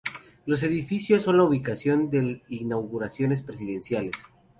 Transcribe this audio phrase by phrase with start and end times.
[0.47, 4.15] Los edificios son la ubicación de inauguraciones presidenciales.